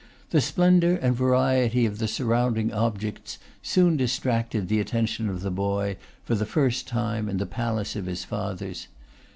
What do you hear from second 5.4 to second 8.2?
the boy, for the first time in the palace of